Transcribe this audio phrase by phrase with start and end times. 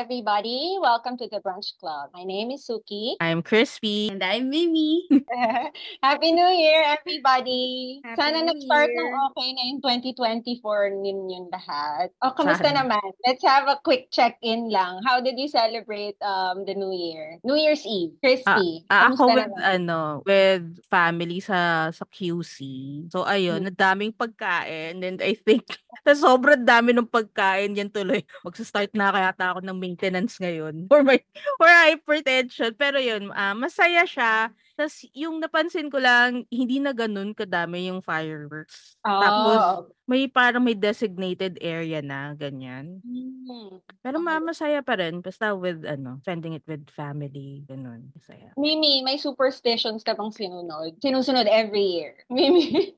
[0.00, 0.80] everybody.
[0.80, 2.08] Welcome to the Brunch Club.
[2.16, 3.16] My name is Suki.
[3.20, 4.08] I'm Crispy.
[4.08, 5.04] And I'm Mimi.
[6.02, 8.00] Happy New Year, everybody!
[8.00, 12.08] Happy Sana nag-start ng okay na yung 2024 ninyong lahat.
[12.24, 12.80] O, kamusta Sana.
[12.80, 13.04] naman?
[13.28, 15.04] Let's have a quick check-in lang.
[15.04, 17.36] How did you celebrate um the New Year?
[17.44, 18.16] New Year's Eve.
[18.24, 18.88] Crispy.
[18.88, 19.60] Ah, ako kamusta with naman?
[19.84, 22.56] ano, with family sa sa QC.
[23.12, 23.68] So ayun, Hmm.
[23.68, 25.68] ang daming pagkain and I think
[26.08, 28.24] sa sobrang dami ng pagkain yan tuloy.
[28.40, 31.18] Magsa-start na kaya ata ako ng maintenance ngayon for my
[31.58, 32.70] for hypertension.
[32.78, 34.54] Pero yun, ah, masaya siya.
[34.78, 38.96] Tapos yung napansin ko lang, hindi na ganun kadami yung fireworks.
[39.04, 39.78] Tapos Oh.
[40.08, 43.02] may parang may designated area na ganyan.
[43.04, 43.82] Hmm.
[44.00, 44.24] Pero Okay.
[44.24, 48.08] ma masaya pa rin basta with ano, spending it with family, ganun.
[48.16, 48.56] Masaya.
[48.56, 50.96] Mimi, may superstitions ka bang sinunod?
[51.02, 52.14] Sinusunod every year.
[52.32, 52.94] Mimi.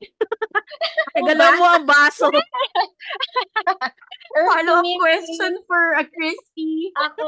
[1.13, 2.31] Tagalan mo ang baso.
[4.33, 6.82] Follow-up question for a Crispy.
[6.91, 7.27] Ako,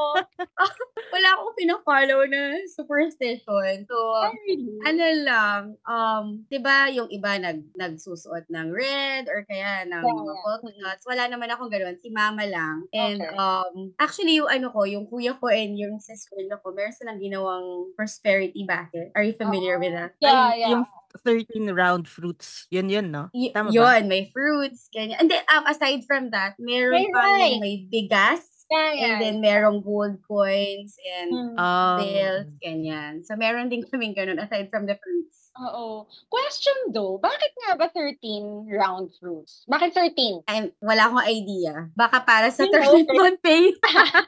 [1.15, 3.87] wala akong pina-follow na superstition.
[3.87, 4.75] So, Ay, really?
[4.83, 10.19] ano lang, um, 'di ba yung iba nag nagsusuot ng red or kaya ng Yeah,
[10.19, 11.05] mga dots.
[11.07, 12.83] Wala naman akong ganoon, si mama lang.
[12.91, 13.35] And Okay.
[13.37, 17.21] um actually yung ano ko, yung kuya ko and yung sa school ko, meron silang
[17.21, 19.11] ginawang prosperity basket.
[19.15, 20.15] Are you familiar with that?
[20.19, 20.71] Yeah, Ay, yeah.
[20.75, 20.85] Yung
[21.23, 22.67] 13 round fruits.
[22.69, 23.31] Yun yun, no?
[23.31, 23.71] Y- Tama ba?
[23.71, 25.15] yun, may fruits, ganyan.
[25.15, 27.55] And then, um, aside from that, meron May pa rice.
[27.55, 29.05] yung may bigas, Yeah, yeah.
[29.13, 31.57] and then merong gold coins, and Hmm.
[31.59, 33.25] Um, bills, ganyan.
[33.25, 35.44] So, meron din kaming ganun aside from the fruits.
[35.55, 36.03] Oo.
[36.27, 39.63] Question though, bakit nga ba 13 round fruits?
[39.71, 40.43] Bakit 13?
[40.51, 41.87] I'm, wala akong idea.
[41.95, 43.15] Baka para sa Yun, 13 okay.
[43.15, 43.63] month pay.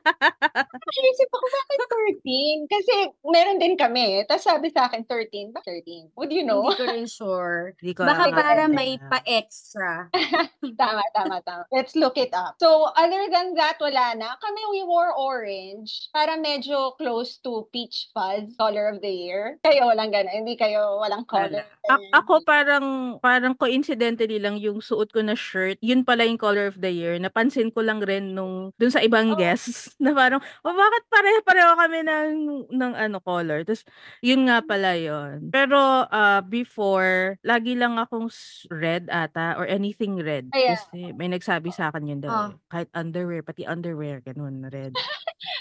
[0.98, 1.80] Naisip ako, bakit
[2.23, 2.72] 13?
[2.72, 2.94] Kasi
[3.28, 4.23] meron din kami.
[4.28, 5.52] Tapos sabi sa akin, 13.
[5.52, 6.16] Bakit 13?
[6.16, 6.64] Would you know?
[6.64, 7.75] Hindi ko rin sure.
[7.81, 8.38] Hindi ko Baka alam.
[8.38, 10.08] para may pa-extra.
[10.81, 11.64] tama, tama, tama.
[11.72, 12.55] Let's look it up.
[12.61, 14.36] So, other than that, wala na.
[14.39, 16.09] Kami, we wore orange.
[16.14, 19.59] Para medyo close to peach fuzz, color of the year.
[19.65, 20.44] Kayo, walang gano'n.
[20.44, 21.64] Hindi kayo, walang color.
[21.88, 22.86] A- ako parang
[23.17, 27.16] parang coincidentally lang yung suot ko na shirt, yun pala yung color of the year.
[27.16, 29.39] Napansin ko lang rin nung dun sa ibang Oh.
[29.39, 32.32] guests na parang, oh, bakit pareho-pareho kami ng
[32.70, 33.64] ng ano color.
[33.64, 33.88] Tapos
[34.20, 35.48] yun nga pala yun.
[35.48, 38.27] Pero ah, before, lagi lang akong
[38.70, 40.52] red ata or anything red.
[40.52, 40.76] Ayan.
[40.76, 42.30] Kasi may nagsabi sa akin yun daw.
[42.30, 42.48] Oh.
[42.50, 42.60] eh.
[42.67, 44.92] Kahit underwear, pati underwear, ganun, red.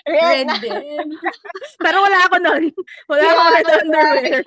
[0.06, 1.08] Red Red din.
[1.84, 2.64] Pero wala ako nun.
[3.06, 4.40] Wala Yeah, ako red underwear.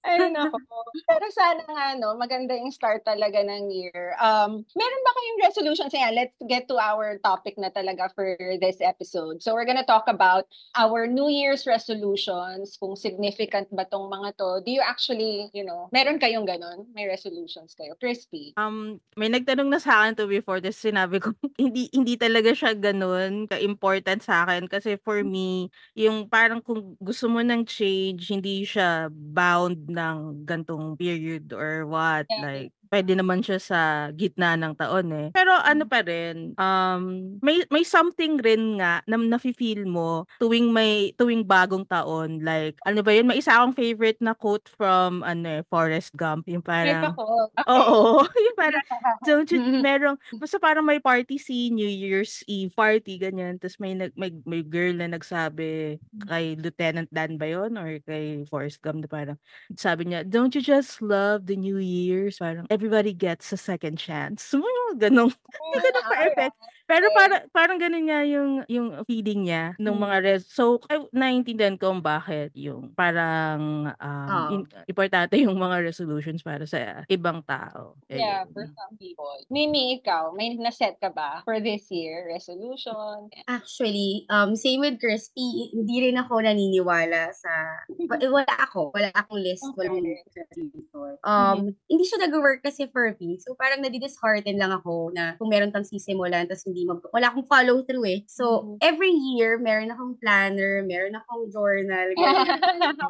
[0.00, 0.56] Ay, nako.
[1.04, 4.16] Pero sana nga, no, maganda yung start talaga ng year.
[4.16, 5.92] Um, meron ba kayong resolutions?
[5.92, 8.32] Yan, let's get to our topic na talaga for
[8.64, 9.44] this episode.
[9.44, 14.64] So, we're gonna talk about our New Year's resolutions, kung significant ba tong mga to.
[14.64, 16.88] Do you actually, you know, meron kayong ganun?
[16.96, 17.92] May resolutions kayo?
[18.00, 18.56] Crispy.
[18.56, 22.72] Um, may nagtanong na sa akin to before, tapos sinabi ko, hindi, hindi talaga siya
[22.72, 24.64] ganun ka-important sa akin.
[24.64, 30.96] Kasi for me, yung parang kung gusto mo ng change, hindi siya bound ng gantong
[30.98, 32.28] period or what.
[32.28, 32.36] Yeah.
[32.36, 33.80] Like, pwede naman siya sa
[34.12, 35.28] gitna ng taon eh.
[35.30, 37.02] Pero ano pa rin, um,
[37.40, 42.42] may, may something rin nga na nafe-feel mo tuwing may, tuwing bagong taon.
[42.42, 43.30] Like, ano ba yun?
[43.30, 46.50] May isa akong favorite na quote from, ano eh, Forrest Gump.
[46.50, 47.48] Yung parang, ako.
[47.54, 47.70] Okay.
[47.70, 48.82] Oo, yung parang,
[49.26, 49.82] don't you, Mhm.
[49.84, 53.60] merong, basta parang may party si New Year's Eve party, ganyan.
[53.62, 57.76] Tapos may, nag, may, may girl na nagsabi kay Lieutenant Dan ba yun?
[57.78, 59.38] Or kay Forrest Gump na parang,
[59.78, 62.40] sabi niya, don't you just love the New Year's?
[62.40, 64.40] Parang, everybody gets a second chance.
[64.56, 66.56] Mga ganong, hindi ko na pa-effect.
[66.90, 67.18] Pero Okay.
[67.22, 70.02] para, parang ganun nga yung, yung feeling niya ng Mm.
[70.02, 70.42] mga res.
[70.50, 70.82] So,
[71.14, 74.50] naiintindihan ko kung bakit yung parang um, Oo.
[74.58, 77.94] in- importante yung mga resolutions para sa ibang tao.
[78.10, 78.54] Yeah, Ayun.
[78.54, 79.30] for some people.
[79.50, 82.26] Mimi, ikaw, may naset ka ba for this year?
[82.26, 83.30] Resolution?
[83.46, 87.52] Actually, um, same with Crispy, hindi rin ako naniniwala sa,
[87.90, 90.18] eh, wala ako, wala akong list, wala akong Okay.
[90.26, 91.14] resolution.
[91.22, 93.38] Um, hindi siya nag-work kasi for me.
[93.38, 97.48] So, parang nadi-dishearten lang ako na kung meron kang sisimulan, tapos hindi mag, wala akong
[97.48, 98.20] follow through eh.
[98.26, 98.76] So, Mhm.
[98.80, 102.58] every year, meron akong planner, meron akong journal, ganyan.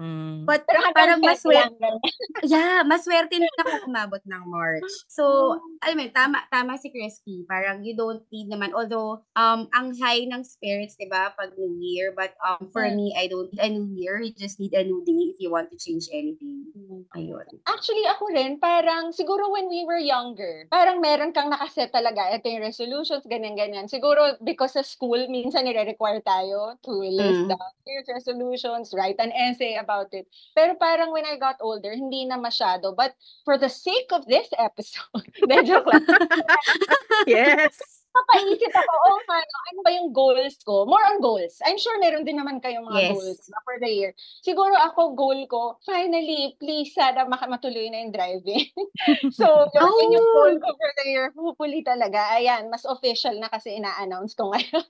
[0.00, 0.36] Mm.
[0.46, 1.78] But, Pero parang maswerte,
[2.44, 4.88] yeah, maswerte na ako umabot ng March.
[5.06, 7.44] So, alam mo, tama, tama si Crispy.
[7.44, 11.76] Parang you don't need naman, although, um, ang high ng spirits, di ba, pag New
[11.78, 12.96] Year, but um, for Mm.
[12.96, 14.18] me, I don't need a new year.
[14.20, 16.72] You just need a new day if you want to change anything.
[17.16, 17.46] Ayun.
[17.66, 22.30] Actually, ako rin, parang siguro when we were younger, parang meron kang nakaset talaga.
[22.30, 23.26] Ito yung resolutions,
[23.60, 23.92] ganyan-ganyan.
[23.92, 27.52] Siguro because sa school, minsan nire-require tayo to list Mm.
[27.52, 30.24] down your resolutions, write an essay about it.
[30.56, 32.96] Pero parang when I got older, hindi na masyado.
[32.96, 33.12] But
[33.44, 36.06] for the sake of this episode, de joke lang.
[37.28, 37.99] Yes.
[38.10, 40.82] Papaisip ako, oh nga, no, ano ba yung goals ko?
[40.82, 41.62] More on goals.
[41.62, 43.12] I'm sure meron din naman kayong mga Yes.
[43.14, 44.10] goals for the year.
[44.42, 48.66] Siguro ako, goal ko, finally, please, sana maka- matuloy na yung driving.
[49.38, 50.34] so, yun, yun yung Oh.
[50.36, 51.26] goal ko for the year.
[51.32, 52.34] Hopefully talaga.
[52.34, 54.86] Ayan, mas official na kasi ina-announce ko ngayon.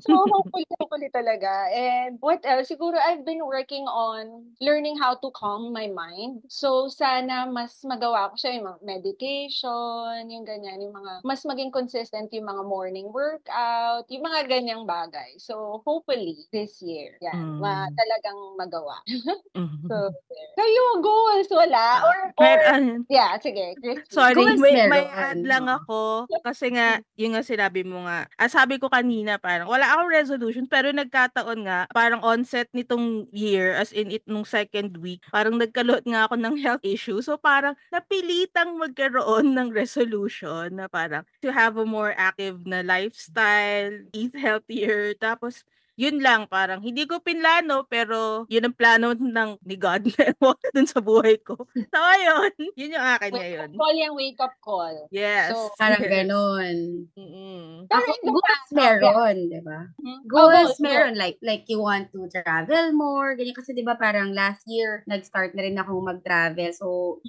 [0.00, 1.68] So, hopefully, hopefully talaga.
[1.68, 2.72] And what else?
[2.72, 6.40] Siguro, I've been working on learning how to calm my mind.
[6.48, 11.68] So, sana mas magawa ko siya yung mga medication, yung ganyan, yung mga, mas maging
[11.68, 15.36] consistent yung mga morning workout, yung mga ganyang bagay.
[15.38, 17.96] So, hopefully, this year, yan, ma- Mm.
[17.98, 18.96] talagang magawa.
[19.90, 20.08] So.
[20.52, 22.00] Kayo, goals, wala?
[22.04, 24.04] Or, or, Pero, ano, yeah, sige, Christy.
[24.12, 26.28] Sorry, Goals may, may add lang ako.
[26.44, 30.64] Kasi nga, yung nga sinabi mo nga, ah, sabi ko kanina, parang wala akong resolution,
[30.68, 36.04] pero nagkataon nga, parang onset nitong year, as in it nung second week, parang nagkalot
[36.04, 37.24] nga ako ng health issue.
[37.24, 44.06] So parang napilitang magkaroon ng resolution na parang to have a more active na lifestyle,
[44.12, 45.64] eat healthier, tapos
[46.02, 50.02] yun lang, parang hindi ko pinlano, pero yun ang plano ng ni God
[50.74, 51.54] dun sa buhay ko.
[51.78, 52.50] So, ayun.
[52.74, 53.68] Yun yung akin Wake ngayon.
[53.70, 54.96] up call yung wake up call.
[55.14, 55.54] Yes.
[55.54, 56.10] So, Parang yes.
[56.10, 56.76] ganon.
[57.14, 57.86] Mm-mm.
[57.86, 59.80] Pero Ako, goals meron, di ba?
[59.94, 60.18] Hmm?
[60.18, 60.82] Oh, Goals goals, go.
[60.82, 61.14] meron.
[61.14, 63.38] Like, like you want to travel more.
[63.38, 63.54] Ganyan.
[63.54, 66.70] Kasi di ba parang last year, nag-start na rin ako mag-travel.
[66.74, 66.86] So,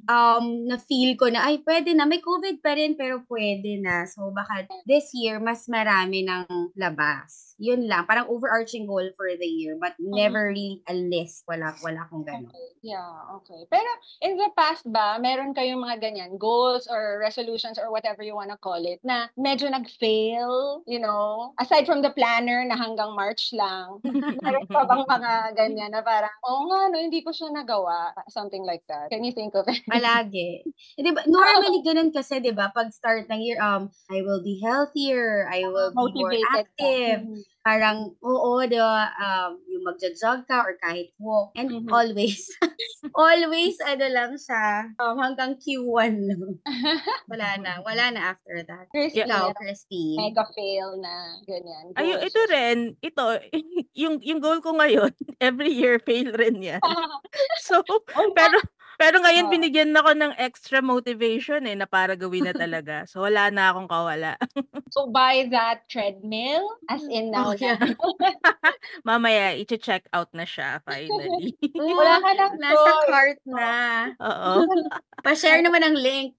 [0.08, 2.10] um, na-feel ko na, ay, pwede na.
[2.10, 4.10] May COVID pa rin, pero pwede na.
[4.10, 7.54] So, baka this year, mas marami ng labas.
[7.62, 8.04] Yun lang.
[8.04, 8.28] Parang
[8.64, 9.78] overarching goal for the year.
[9.80, 11.44] But never really a list.
[11.48, 12.48] Wala, wala akong ganun.
[12.48, 12.68] Okay.
[12.84, 13.64] Yeah, okay.
[13.72, 13.88] Pero
[14.24, 18.60] in the past ba, meron kayong mga ganyan, goals or resolutions or whatever you wanna
[18.60, 21.56] call it, na medyo nag-fail, you know?
[21.60, 24.04] Aside from the planner na hanggang March lang,
[24.44, 28.12] meron pa bang mga ganyan na parang, oo nga, no, hindi ko siya nagawa.
[28.28, 29.12] Something like that.
[29.12, 29.80] Can you think of it?
[29.88, 30.68] Palagi.
[31.00, 34.44] Eh, di ba, normally ganun kasi, di ba, pag start ng year, um, I will
[34.44, 36.84] be healthier, I will be more Motivated ka.
[36.84, 37.22] active.
[37.32, 37.53] Mhm.
[37.64, 41.56] Parang, oo, di ba, um, yung magja-jog ka or kahit walk.
[41.56, 41.88] And Mhm.
[41.90, 42.52] always,
[43.16, 46.60] always, ano lang siya, um, hanggang Q1 lang.
[47.32, 48.92] Wala na, wala na after that.
[48.92, 50.06] Christy, Ikaw, meron Christy.
[50.20, 51.86] mega fail na ganyan.
[51.96, 52.28] Ayun, goals.
[52.28, 53.24] ito rin, ito,
[54.04, 56.84] yung, yung goal ko ngayon, every year fail rin yan.
[57.64, 58.60] So, Oh, pero,
[58.98, 59.52] pero ngayon Oh.
[59.52, 63.04] binigyan ako ng extra motivation eh, na para gawin na talaga.
[63.10, 64.38] So, wala na akong kawala.
[64.94, 67.82] So buy that treadmill as in now Oh, yeah.
[67.82, 67.98] na.
[69.10, 71.58] Mamaya, i-check out na siya, finally.
[71.74, 73.74] Wala ka ng Nasa cart na.
[74.22, 74.54] Oo.
[75.26, 76.38] Pa-share naman ang link.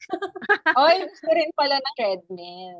[0.78, 2.78] Oy, gusto rin pala ng treadmill.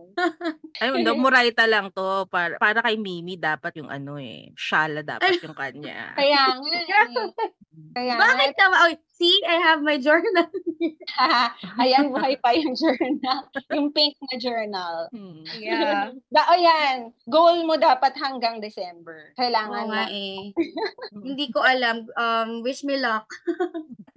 [0.78, 2.30] Ayun, no, Murayta lang to.
[2.30, 6.14] Para, para kay Mimi, dapat yung ano eh, shala dapat yung kanya.
[6.14, 7.28] Kaya nga eh.
[7.90, 8.78] Kaya Bakit naman?
[8.78, 10.50] Oh, see, I have my journal.
[11.80, 13.46] Ayan, buhay pa yung journal.
[13.70, 15.08] Yung pink na journal.
[15.10, 15.42] Hmm.
[15.64, 16.12] Yeah.
[16.28, 19.32] Da, o yan, goal mo dapat hanggang December.
[19.38, 20.12] Kailangan Oo nga na.
[20.12, 20.50] eh.
[21.26, 22.04] Hindi ko alam.
[22.18, 23.24] Um, wish me luck.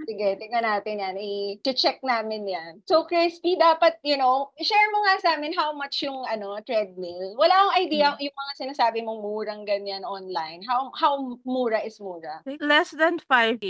[0.08, 1.16] Sige, tingnan natin yan.
[1.20, 2.74] I-check namin yan.
[2.88, 7.36] So, Crispy, dapat, you know, share mo nga sa amin how much yung ano treadmill.
[7.36, 10.64] Wala akong idea yung mga sinasabi mong murang ganyan online.
[10.64, 12.40] How how mura is mura?
[12.60, 13.66] Less than 5K.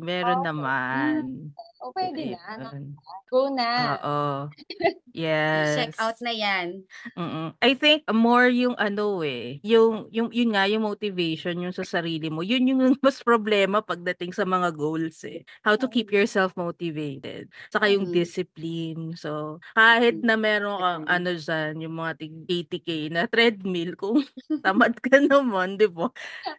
[0.00, 0.51] Meron Okay.
[0.52, 1.52] Naman.
[1.82, 2.38] O, pwede na.
[2.56, 2.94] Ayun.
[3.30, 3.98] Go na.
[4.04, 4.50] Oo.
[5.14, 5.74] Yes.
[5.74, 6.86] Check out na yan.
[7.18, 7.52] Mm.
[7.60, 12.32] I think more yung ano eh, yung yung yun nga yung motivation yung sa sarili
[12.32, 12.40] mo.
[12.40, 15.44] Yun yung mas problema pagdating sa mga goals eh.
[15.60, 17.52] How to keep yourself motivated.
[17.68, 18.12] Saka yung Mhm.
[18.12, 19.12] discipline.
[19.20, 21.12] So, kahit na meron kang Mhm.
[21.12, 24.24] ano dyan, yung mga tig 80k na treadmill kung
[24.64, 26.08] tamad ka naman, 'di ba?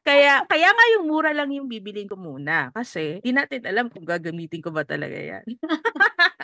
[0.05, 4.05] Kaya kaya nga yung mura lang yung bibilin ko muna kasi di natin alam kung
[4.07, 5.45] gagamitin ko ba talaga 'yan.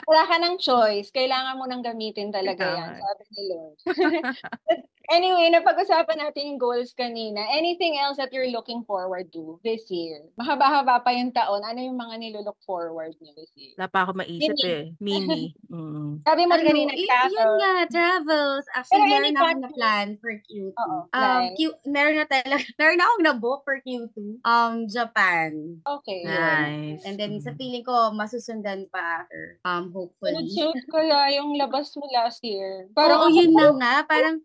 [0.10, 1.10] Wala ka ng choice.
[1.10, 2.78] Kailangan mo nang gamitin talaga Tama.
[2.78, 3.78] yan, sabi ni Lord.
[5.10, 7.42] anyway, napag-usapan natin yung goals kanina.
[7.50, 10.26] Anything else that you're looking forward to this year?
[10.36, 11.62] Mahaba-haba pa yung taon.
[11.62, 13.74] Ano yung mga nilook forward niyo this year?
[13.76, 14.70] Wala pa ako maisip Mini.
[14.70, 14.86] eh.
[15.00, 15.44] Mini.
[15.70, 16.26] Mm.
[16.26, 17.30] Sabi mo Ano, kanina, y- travel.
[17.30, 18.66] yun nga, travels.
[18.74, 20.74] Actually, Pero meron akong na-plan for Q2.
[20.74, 21.54] Oo, Um, like?
[21.54, 24.18] Q, meron na talaga, meron na akong na-book for Q2.
[24.42, 25.78] Um, Japan.
[25.80, 26.26] Okay.
[26.26, 27.06] Nice.
[27.06, 27.58] And then, sa Mm.
[27.62, 29.62] feeling ko, masusundan pa after.
[29.62, 30.42] Um, hopefully.
[30.42, 32.90] Nag-shoot kaya yung labas mo last year.
[32.92, 33.94] Parang, Oo, yun na nga.
[34.04, 34.42] Parang?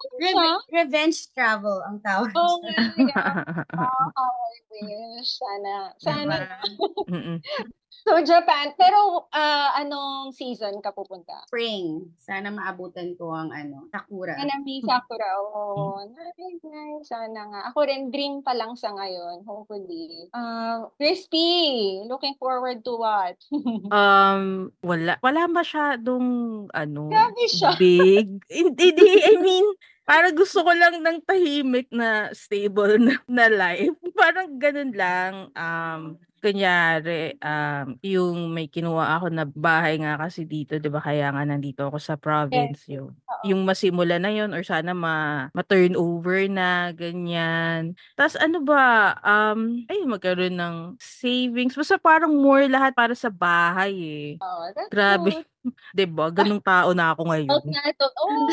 [0.68, 2.30] Reve- revenge travel ang tawag.
[2.34, 2.74] Oh my
[3.10, 3.44] God.
[4.14, 5.30] Oh, I wish.
[5.36, 5.74] Sana.
[5.98, 6.34] Sana.
[7.06, 7.38] Diba?
[8.04, 8.76] So, Japan.
[8.76, 11.40] Pero, ah, anong season ka pupunta?
[11.48, 12.04] Spring.
[12.20, 14.36] Sana maabutan ko ang ano, Sakura.
[14.36, 15.24] Hanami Sakura.
[15.40, 16.04] Oo.
[16.12, 17.08] Nice, nice.
[17.08, 17.60] Sana nga.
[17.72, 19.48] Ako rin, dream pa lang sa ngayon.
[19.48, 20.28] Hopefully.
[20.36, 22.04] Uh, Crispy.
[22.04, 23.40] Looking forward to what?
[23.88, 25.16] Um, wala.
[25.24, 26.26] Wala masyadong,
[26.76, 27.72] ano, Grabe siya.
[27.78, 28.42] big.
[28.52, 28.86] Hindi,
[29.22, 29.64] I mean,
[30.04, 33.96] parang gusto ko lang ng tahimik na stable na, na life.
[34.16, 35.48] Parang ganun lang.
[35.56, 41.00] Um, kunyari, um, yung may kinuha ako na bahay nga kasi dito, di ba?
[41.00, 45.96] Kaya nga nandito ako sa province yung yung masimula na yon or sana ma, ma-turn
[45.96, 47.92] over na, ganyan.
[48.16, 51.76] Tapos ano ba, um, ay magkaroon ng savings.
[51.76, 54.30] Basta parang more lahat para sa bahay eh.
[54.40, 55.44] Oh, Grabe.
[55.44, 55.44] good.
[55.96, 56.28] 'Di ba?
[56.28, 57.72] Ganung tao na ako Out ngayon.
[57.72, 58.06] na ito.
[58.20, 58.48] Oh,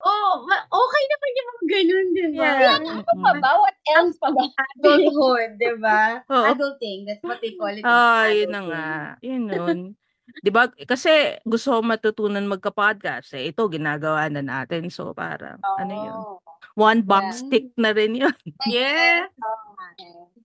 [0.00, 2.48] Oh, ma- okay naman yung mga ganun, di ba?
[2.56, 2.76] Yeah.
[2.80, 3.50] ano pa ba?
[3.60, 4.44] What else pa ba?
[4.48, 6.24] Adulthood, di ba?
[6.24, 6.46] Oo.
[6.56, 7.84] Adulting, that's what they call it.
[7.84, 8.88] Ah, yun na nga.
[9.20, 9.80] Yun nun.
[10.40, 10.70] 'Di ba?
[10.70, 13.34] Kasi gusto ko matutunan magka-podcast.
[13.34, 14.86] Eh, ito ginagawa na natin.
[14.86, 16.20] So parang ano yun?
[16.22, 16.38] Oh.
[16.78, 17.48] One box Yeah.
[17.50, 18.36] tick na rin yun.
[18.70, 19.26] Yeah.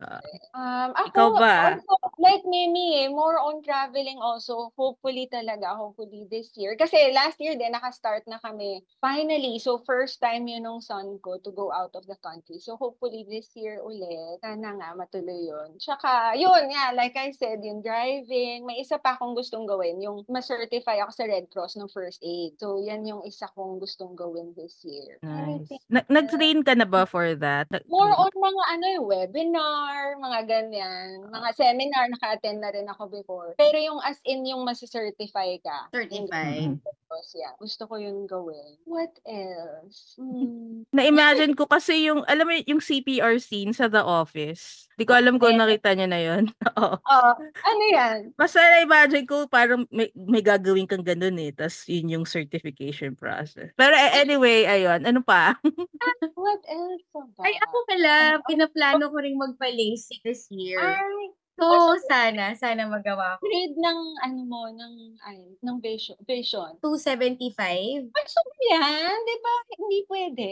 [0.04, 0.20] Ah.
[0.56, 1.56] Um, ako, Ikaw ba?
[1.72, 4.72] also, like Mimi, eh, more on traveling also.
[4.75, 6.75] Hopefully talaga, hopefully this year.
[6.75, 8.84] Kasi last year din, nakastart na kami.
[9.00, 12.60] Finally, so first time yun nung son ko to go out of the country.
[12.60, 15.80] So hopefully this year ulit, sana nga matuloy yun.
[15.80, 20.28] Tsaka, yun nga, like I said, yung driving, may isa pa akong gustong gawin, yung
[20.28, 22.58] ma-certify ako sa Red Cross ng first aid.
[22.60, 25.22] So yan yung isa kong gustong gawin this year.
[25.24, 25.72] Nice.
[25.88, 27.70] Nag-train ka na ba for that?
[27.88, 29.85] More on mga ano yung webinar,
[30.20, 31.08] mga ganyan.
[31.30, 33.54] Mga seminar, naka-attend na rin ako before.
[33.58, 35.89] Pero yung as in yung masicertify ka.
[35.94, 36.77] Certified.
[36.77, 37.04] Mhm.
[37.15, 38.75] Tapos, yeah, gusto ko yun gawin.
[38.84, 40.19] What else?
[40.19, 40.84] Hmm.
[40.95, 44.91] Na-imagine ko kasi yung, alam mo yung CPR scene sa The Office.
[45.00, 46.51] Di ko alam kung nakita niyo na yun.
[46.75, 47.00] Oo.
[47.00, 48.36] Oh, ano yan?
[48.36, 51.55] Basta na-imagine ko parang may, may gagawin kang ganun eh.
[51.55, 53.72] Tapos yun yung certification process.
[53.79, 55.07] Pero eh, anyway, ayun.
[55.07, 55.55] Ano pa?
[56.36, 57.48] What else ba?
[57.48, 60.84] Ay, ako pala, pinaplano ko rin magpa-LASIK this year.
[60.84, 61.67] Ay, So,
[62.12, 63.47] sana, sana magawa ko.
[63.47, 66.19] grade ng ano mo, ng, ay, ng vision.
[66.27, 66.75] vision.
[66.83, 68.12] 275.
[68.12, 68.39] Ay, so
[68.75, 69.15] yan?
[69.24, 69.55] Di ba?
[69.79, 70.50] Hindi pwede.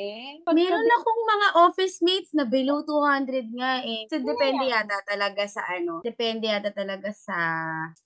[0.47, 4.07] Pag- Meron akong mga office mates na below 200 nga eh.
[4.07, 5.99] So, depende yata talaga sa ano.
[5.99, 7.35] Depende yata talaga sa,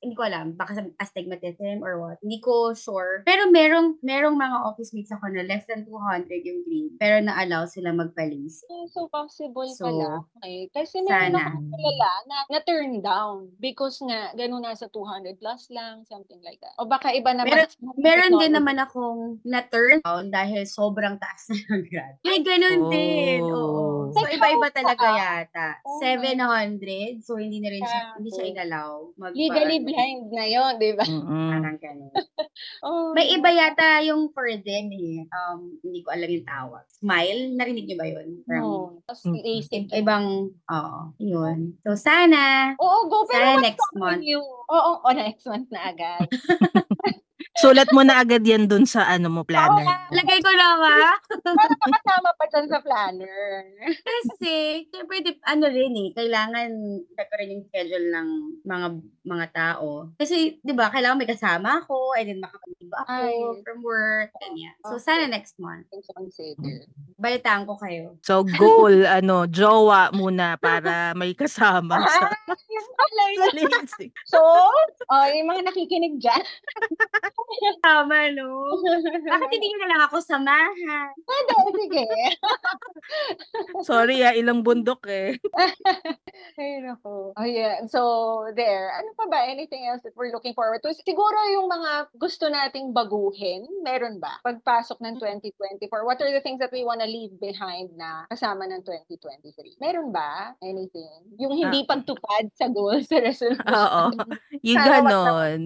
[0.01, 2.17] hindi ko alam, baka sa astigmatism or what.
[2.25, 3.21] Hindi ko sure.
[3.29, 6.93] Pero merong, merong mga office mates ako na less than 200 yung grade.
[6.97, 8.65] Pero na-allow sila magpa-LASIK.
[8.67, 10.25] Ah, So, possible So, pala.
[10.41, 10.71] Okay.
[10.73, 16.07] Kasi meron akong kilala na, na turn down because nga, ganun nasa 200 plus lang,
[16.07, 16.71] something like that.
[16.79, 17.51] O baka iba naman.
[17.67, 22.15] Meron- Meron din naman akong na-turn down dahil sobrang taas na ng grad.
[22.23, 23.43] May ganun din.
[23.43, 24.07] Oo.
[24.07, 24.15] Oh.
[24.15, 25.19] So, Like, iba-iba talaga pa?
[25.19, 25.69] yata.
[25.83, 27.19] Oh, 700.
[27.19, 28.15] So, hindi na rin siya, Grabe.
[28.15, 28.91] hindi siya inalaw.
[29.19, 31.03] Magpa, Legally blind na yon di ba?
[31.03, 31.49] Mm-mm.
[31.51, 32.11] Parang ganun.
[32.81, 33.13] Oh.
[33.13, 35.25] May iba yata yung for them eh.
[35.29, 36.85] Um, hindi ko alam yung tawag.
[36.89, 37.53] Smile?
[37.53, 38.41] Narinig niyo ba yun?
[38.45, 38.69] From, No.
[39.05, 39.37] Mm.
[39.37, 41.77] I- ibang, oo, yun.
[41.85, 43.25] So, sana, Oo, go.
[43.25, 44.23] Pero sana next month.
[44.23, 46.27] Yung, oo, oh, next month na agad.
[47.57, 49.81] Sulat mo na agad yan dun sa ano mo, planner.
[49.81, 50.13] Oo.
[50.13, 50.99] Lagay ko na ba?
[51.41, 53.65] Para makasama pa dyan sa planner.
[53.97, 54.53] Kasi,
[54.87, 56.69] syempre, dip, ano rin eh, kailangan
[57.17, 58.27] check ko rin yung schedule ng
[58.61, 58.87] mga
[59.25, 60.13] mga tao.
[60.15, 63.35] Kasi, di ba, kailangan may kasama ako, and then makapag-iba ako Ay.
[63.65, 64.77] from work, ganyan.
[64.85, 65.05] So, Okay.
[65.09, 65.89] sana next month.
[67.17, 68.21] Balitaan ko kayo.
[68.21, 72.29] So, goal, ano, jowa muna para may kasama sa
[72.97, 73.85] pala yun.
[74.29, 74.37] So,
[75.07, 76.43] oh, yung mga nakikinig dyan.
[77.79, 78.75] Tama, no?
[79.23, 81.11] Bakit hindi nyo na lang ako samahan?
[81.23, 82.05] Pwede, sige.
[83.87, 85.39] Sorry ah, ilang bundok eh.
[86.59, 87.31] Ay, naku.
[87.31, 87.79] Oh, yeah.
[87.87, 88.01] So,
[88.51, 88.91] there.
[88.99, 89.47] Ano pa ba?
[89.47, 90.91] Anything else that we're looking forward to?
[90.91, 94.43] Siguro yung mga gusto nating baguhin, meron ba?
[94.43, 98.83] Pagpasok ng 2024, what are the things that we wanna leave behind na kasama ng
[98.83, 99.79] 2023?
[99.79, 100.51] Meron ba?
[100.59, 101.31] Anything?
[101.39, 103.63] Yung hindi pagtupad sa goals, sa resolution.
[103.71, 104.03] Oo.
[104.67, 105.61] Yung ganon.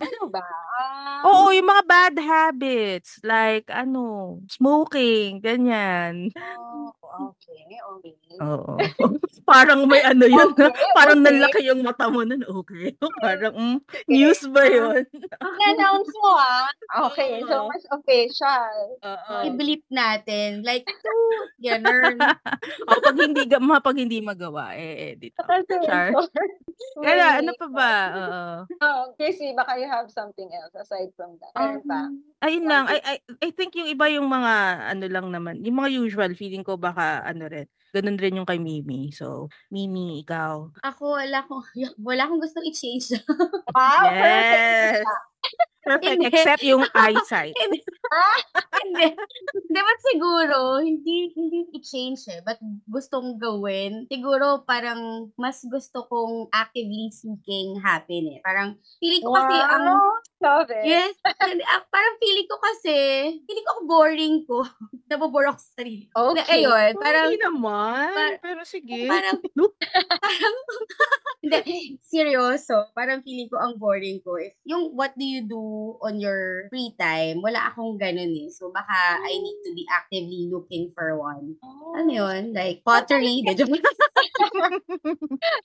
[0.00, 0.69] Ano ba?
[0.70, 3.18] Ah, Oo, yung mga bad habits.
[3.26, 6.30] Like, ano, smoking, ganyan.
[6.38, 6.94] oh,
[7.34, 8.14] okay, okay.
[8.38, 8.78] Oo.
[9.50, 10.54] Parang may ano yun.
[10.54, 11.26] Okay, Parang okay.
[11.26, 12.46] nanlaki yung mata mo nun.
[12.46, 12.94] Okay.
[13.24, 15.02] Parang, mm, news ba yun?
[15.42, 16.70] I-announce mo ah.
[17.10, 18.74] Okay, so mas official.
[19.02, 19.34] Oo.
[19.50, 20.62] I-bleep natin.
[20.62, 20.86] Like,
[21.58, 22.16] ganun.
[22.86, 23.42] O, pag hindi,
[23.82, 25.34] pag hindi magawa, eh, edit.
[25.34, 26.14] Kasi Char.
[27.00, 27.92] Kaya, ano pa ba?
[28.10, 28.42] Oo.
[28.80, 31.52] Oh, Chrissy, baka you have something else aside from that.
[31.56, 32.00] Meron pa?
[32.40, 32.88] Ayun lang.
[32.88, 34.54] I, I, I think yung iba yung mga,
[34.96, 37.68] ano lang naman, yung mga usual, feeling ko baka ano rin.
[37.90, 39.10] Ganun rin yung kay Mimi.
[39.10, 40.70] So, Mimi, ikaw.
[40.86, 41.66] Ako, wala akong,
[42.08, 43.18] wala akong gustong i-change.
[43.74, 45.02] Wow, Yes.
[45.02, 45.06] perfect.
[45.80, 46.20] Perfect.
[46.28, 47.56] Except yung eyesight.
[47.56, 49.06] hindi.
[49.16, 52.40] Hindi, ba't siguro, hindi, hindi i-change eh.
[52.44, 54.04] Ba't gustong gawin?
[54.12, 58.42] Siguro, parang, mas gusto kong actively seeking happiness.
[58.44, 60.12] Parang, feeling ko kasi ang, Wow,
[60.44, 60.84] love it.
[60.84, 62.96] yes, ah, parang feeling ko kasi,
[63.48, 64.60] feeling ko boring ko.
[65.10, 66.06] Nabobore ako sa sarili.
[66.06, 66.30] ko.
[66.30, 66.62] Na, Okay.
[66.62, 68.10] ayun, parang, Hindi naman.
[68.14, 69.10] par- pero sige.
[69.10, 69.42] parang,
[70.22, 70.56] parang,
[71.42, 71.58] hindi,
[72.00, 72.94] seryoso.
[72.94, 74.38] Parang feeling ko ang boring ko.
[74.38, 75.58] If, yung what do you do
[75.98, 78.48] on your free time, wala akong ganun eh.
[78.50, 81.58] So, baka I need to be actively looking for one.
[81.58, 81.98] Oh.
[81.98, 82.54] Ano yun?
[82.54, 83.42] Like, pottery.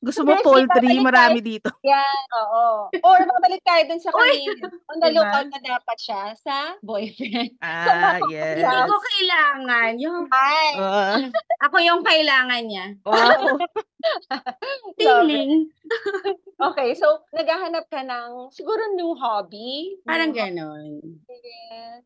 [0.02, 1.70] Gusto mo poultry, marami dito.
[1.82, 2.90] Yan, oo.
[2.98, 4.68] Or babalik tayo dun sa kanina.
[4.90, 5.22] On the Diba?
[5.22, 7.54] lookout na dapat siya sa boyfriend.
[7.60, 8.58] Ah, baka- yes.
[8.58, 9.34] Hindi ko kailangan.
[10.00, 11.20] Yung, Ay, Ah,
[11.64, 12.86] ako yung kailangan niya.
[13.04, 13.58] wow.
[15.00, 15.70] Feeling.
[16.56, 19.98] Okay, so naghahanap ka ng siguro new hobby?
[20.08, 20.92] Parang New ganon.
[21.04, 21.52] hobby.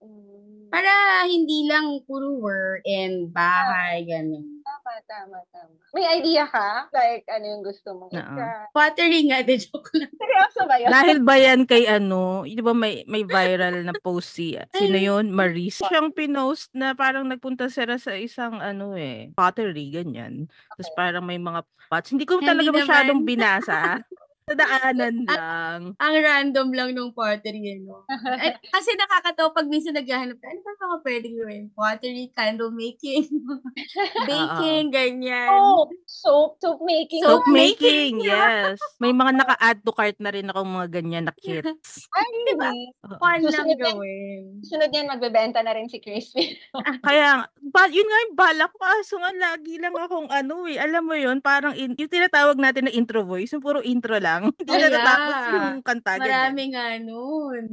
[0.02, 0.70] Mm.
[0.70, 0.92] Para
[1.26, 4.59] hindi lang puro work and bahay, ganon.
[4.90, 5.74] Tama, tama, tama.
[5.94, 6.90] May idea ka?
[6.90, 8.74] Like, ano yung gusto mong i-try?
[8.74, 10.10] Pottery nga, de joke lang.
[10.18, 10.90] Seryoso ba yun?
[10.90, 15.30] Dahil ba yan kay ano, di ba may, may viral na post si, sino yun?
[15.30, 15.78] Maris.
[15.78, 20.50] Siyang pinost na parang nagpunta sila sa isang ano eh, pottery, ganyan.
[20.74, 22.10] Tapos parang may mga pots.
[22.10, 22.82] Hindi ko Hindi talaga naman.
[22.82, 23.22] masyadong
[24.54, 24.94] binasa.
[24.94, 25.82] Nadaanan lang.
[25.98, 28.06] Ang random lang nung pottery, ano.
[28.46, 31.64] Eh, kasi nakakatawa pag minsan naghahanap ano ba mga pwedeng gawin?
[31.76, 33.28] Pottery, candle making,
[34.30, 35.50] baking, ganyan.
[35.52, 37.26] Oh, soap, soap making.
[37.26, 38.76] Soap Soap making, making, yeah.
[38.76, 38.80] yes.
[39.04, 42.08] May mga naka-add to cart na rin ako mga ganyan na kits.
[42.12, 42.92] Ay, really?
[43.08, 43.18] Oo.
[43.20, 43.80] Fun lang yan.
[43.80, 44.42] gawin.
[44.64, 46.56] Sunod yan, magbebenta na rin si Crispy.
[47.04, 48.84] Kaya, ba, yun nga yung balak ko.
[49.20, 50.80] Nga, lagi lang akong ano eh.
[50.80, 54.39] Alam mo yun, parang in, yung tinatawag natin na intro voice, yung puro intro lang.
[54.60, 56.12] Hindi Ay, na natapos yung kanta.
[56.16, 56.24] ganyan.
[56.24, 57.64] Marami nga nun.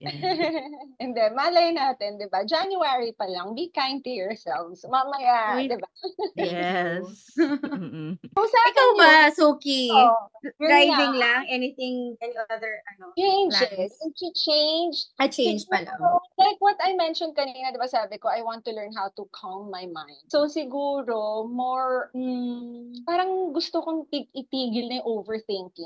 [1.02, 2.42] Hindi, malay natin, di ba?
[2.42, 4.84] January pa lang, be kind to yourselves.
[4.86, 5.88] Mamaya, di ba?
[6.34, 7.04] Yes.
[7.34, 9.88] So, sa Ikaw ba, Suki?
[9.88, 11.46] oh, Driving lang?
[11.48, 13.14] Anything, any other, ano?
[13.14, 13.64] Changes.
[13.64, 13.94] plans?
[14.00, 14.96] And to change.
[15.18, 15.96] A change pa lang.
[15.96, 19.08] Siguro, Like what I mentioned kanina, di ba sabi ko, I want to learn how
[19.14, 20.26] to calm my mind.
[20.28, 25.83] So siguro, more, mm, parang gusto kong tig- itigil na yung overthinking.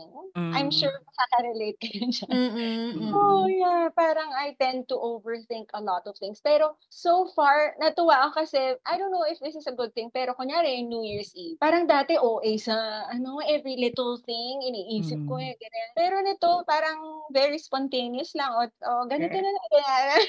[0.56, 0.78] I'm Mm.
[0.80, 2.30] sure makaka-relate kayo dyan.
[2.32, 3.12] Mm-mm.
[3.12, 6.40] Oh yeah, parang I tend to overthink a lot of things.
[6.40, 10.08] Pero so far, natuwa ako kasi, I don't know if this is a good thing,
[10.08, 12.74] pero kunyari New Year's Eve, parang dati OA sa,
[13.12, 15.46] ano, every little thing, iniisip ko Mm.
[15.46, 15.88] eh, ganyan.
[15.94, 16.98] Pero nito, parang
[17.34, 18.50] very spontaneous lang.
[18.54, 20.18] O, oh, ganito na ganyan.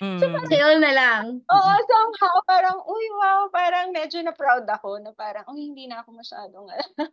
[0.00, 0.16] Mm.
[0.48, 1.24] Chill na lang.
[1.44, 6.00] Oo, somehow, parang, uy, wow, parang medyo na proud ako na parang, uy, hindi na
[6.00, 6.66] ako masyadong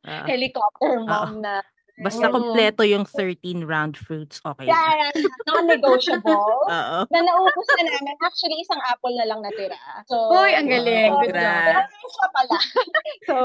[0.07, 1.59] Ah, helicopter mom na.
[1.97, 4.69] Basta kompleto yung 13 round fruits, okay.
[4.69, 5.13] Yan,
[5.49, 6.37] non-negotiable.
[6.69, 6.99] Oo.
[7.09, 8.15] na naubos na namin.
[8.21, 9.79] Actually, isang apple na lang natira.
[10.05, 11.09] So, Hoy, ang galing.
[11.09, 11.21] Job.
[11.25, 11.93] Congrats.
[11.93, 12.57] siya pala.
[13.29, 13.35] so,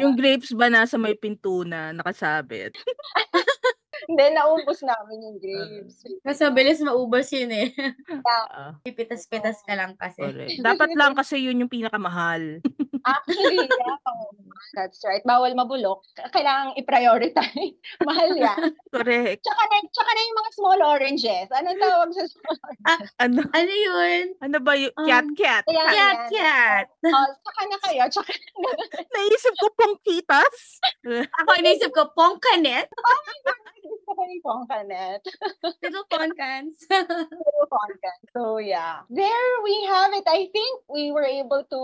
[0.00, 2.72] Yung grapes ba nasa may pinto na nakasabit?
[4.10, 6.02] hindi, naubos namin yung grapes.
[6.20, 7.70] Kasi mabilis maubos yun eh.
[8.26, 10.18] Ah, Pipitas-pitas ka lang kasi.
[10.20, 10.58] correct.
[10.58, 12.58] Dapat lang kasi yun yung pinakamahal.
[13.00, 13.96] Actually, yeah.
[14.04, 14.28] oh,
[14.76, 15.24] that's right.
[15.24, 16.04] Bawal mabulok.
[16.28, 17.78] Kailangang i-prioritize.
[18.04, 18.76] Mahal yan.
[18.90, 19.40] Correct.
[19.40, 21.46] Tsaka na, tsaka na yung mga small oranges.
[21.48, 23.08] Anong tawag sa small oranges?
[23.16, 24.24] Ano, Ano yun?
[24.38, 25.64] ano ba yung Um, cat cat?
[25.64, 26.28] Kaya Cat, yan.
[26.28, 26.86] cat.
[27.06, 28.02] Oh, tsaka na kayo.
[28.10, 28.30] Tsaka
[29.08, 30.56] Naisip ko pongkitas.
[31.40, 32.10] Ako inisip ko,
[34.10, 34.10] pongkanet.
[34.10, 35.22] gusto ko yung pongkanet.
[35.82, 36.76] Little pongkans.
[37.30, 38.20] Puro content.
[38.32, 39.04] So yeah.
[39.10, 40.24] There we have it.
[40.28, 41.80] I think we were able to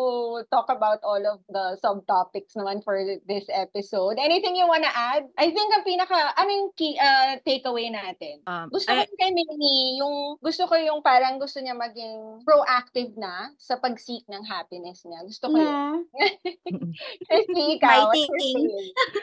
[0.48, 2.96] talk about all of the subtopics naman for
[3.28, 4.16] this episode.
[4.16, 5.28] Anything you wanna add?
[5.36, 8.40] I think ang pinaka, ano yung key, uh, takeaway natin?
[8.46, 12.46] Um, Gusto ko ay, yung kay Minnie, yung gusto ko yung parang gusto niya maging
[12.46, 15.20] proactive na sa pag-seek ng happiness niya.
[15.26, 16.06] Gusto ko yun.
[17.30, 18.62] Kasi ikaw, My thinking.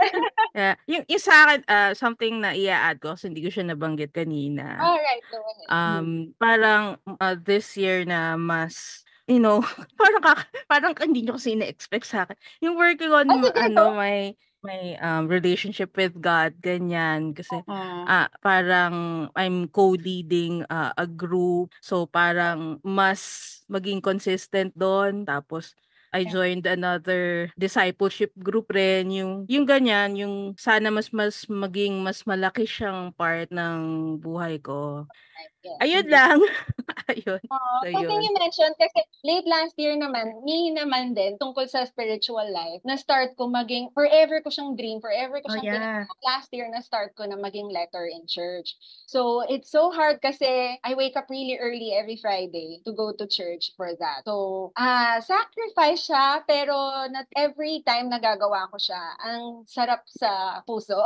[0.57, 4.11] yeah, yung, yung sa akin, ah, something na i-add ko kasi hindi ko siya nabanggit
[4.13, 4.79] kanina.
[4.79, 5.67] Alright, go ahead.
[5.69, 6.83] Um, parang
[7.23, 9.63] uh, this year na mas you know,
[9.99, 12.35] parang kaka- parang hindi nyo kasi na-expect sa akin.
[12.59, 14.17] Yung working on Ay, ano my
[14.63, 18.27] my um, relationship with God, ganyan kasi Ah.
[18.27, 21.71] ah parang I'm co-leading ah, a group.
[21.83, 25.75] So parang mas maging consistent doon tapos
[26.13, 32.21] I joined another discipleship group rin yung yung ganyan yung sana mas mas maging mas
[32.29, 33.81] malaki siyang part ng
[34.21, 35.09] buhay ko.
[35.63, 35.79] Yes.
[35.81, 36.39] Ayun lang.
[37.11, 37.41] Ayun.
[37.51, 38.19] Oo, So, yun.
[38.23, 43.35] you mentioned, kasi late last year naman, me naman din, tungkol sa spiritual life, na-start
[43.37, 46.03] ko maging, forever ko siyang dream, forever ko Oh, siyang yeah.
[46.03, 48.75] pinag- Last year, na-start ko na maging letter in church.
[49.05, 53.27] So, it's so hard kasi I wake up really early every Friday to go to
[53.27, 54.23] church for that.
[54.25, 60.97] So, ah sacrifice siya, pero not every time nagagawa ko siya, ang sarap sa puso.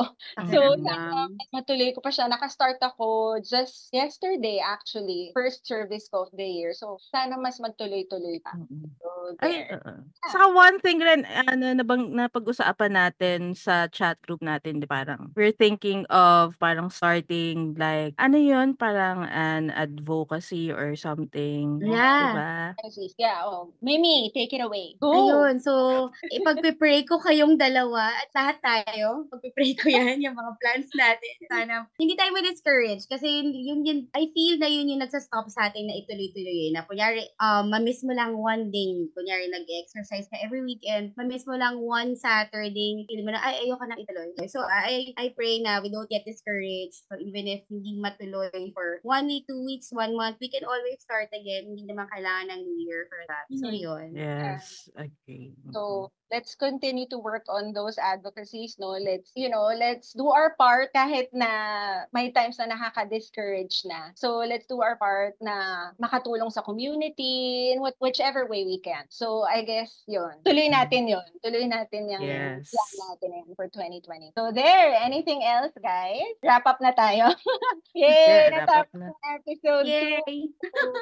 [0.47, 1.41] So, Pakiramdam.
[1.51, 2.29] matuloy ko pa siya.
[2.31, 5.29] Nakastart ako just yesterday actually.
[5.37, 6.73] First service ko of the year.
[6.73, 8.57] So, sana mas magtuloy-tuloy pa.
[8.97, 9.77] So, Ay, there.
[9.77, 9.93] oo.
[10.33, 15.53] Saka one thing rin, ano, nabang, napag-usapan natin sa chat group natin, di parang, we're
[15.53, 21.77] thinking of parang starting like, ano yun, parang an advocacy or something.
[21.85, 22.33] Yeah.
[22.33, 23.13] Diba?
[23.21, 23.69] Yeah, oh.
[23.85, 24.97] Mimi, take it away.
[24.97, 25.13] Go!
[25.13, 26.09] Ayun, so,
[26.41, 31.35] ipagpipray ko kayong dalawa at lahat tayo, pagpipray ko yan, yung mga plans natin.
[31.45, 35.87] Sana, hindi tayo ma-discourage kasi yun, yun, I feel na yun yung nagsastop sa atin
[35.87, 36.71] na ituloy-tuloy.
[36.71, 41.55] Na kunyari, um, mamiss mo lang one day, kunyari nag-exercise ka every weekend, mamiss mo
[41.55, 44.31] lang one Saturday, feel mo na, ay, ayoko na ituloy.
[44.47, 47.07] So, I, I pray na we don't get discouraged.
[47.09, 50.99] So, even if hindi matuloy for one week, two weeks, one month, we can always
[51.03, 51.67] start again.
[51.71, 53.45] Hindi naman kailangan ng Year for that.
[53.57, 53.79] So, Mhm.
[53.81, 54.07] yun.
[54.13, 54.87] Yes.
[54.93, 55.51] Okay.
[55.73, 58.95] So, let's continue to work on those advocacies, no?
[58.99, 64.11] Let's, you know, let's do our part kahit na may times na nakaka-discourage na.
[64.15, 69.05] So, let's do our part na makatulong sa community in what, whichever way we can.
[69.09, 70.43] So, I guess, yun.
[70.43, 71.25] Tuloy natin yun.
[71.43, 72.73] Tuloy natin yung Yes.
[72.75, 74.35] plan natin yun for 2020.
[74.35, 74.95] So, there.
[74.99, 76.27] Anything else, guys?
[76.43, 77.31] Wrap up na tayo.
[77.95, 78.03] Yay!
[78.03, 79.09] Yeah, wrap up na.
[79.37, 80.51] episode Yay!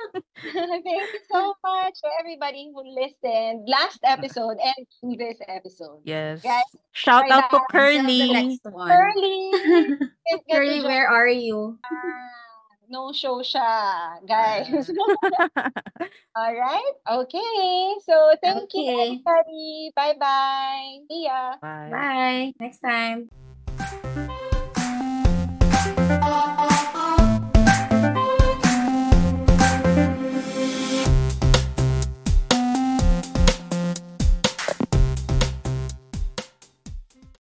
[0.85, 4.85] Thank you so much to everybody who listened last episode and
[5.15, 6.01] this episode.
[6.03, 6.41] Yes.
[6.41, 8.59] Guys, Shout out to Curly.
[8.63, 9.51] Curly!
[10.51, 11.77] Curly, where are you?
[12.87, 14.69] No show siya, guys.
[16.37, 16.93] Alright?
[17.09, 17.95] Okay.
[18.05, 19.01] So, thank you, Okay.
[19.17, 19.89] everybody.
[19.95, 20.99] Bye-bye.
[21.09, 21.57] See ya.
[21.61, 21.89] Bye.
[21.89, 22.53] Bye.
[22.59, 23.29] Next time.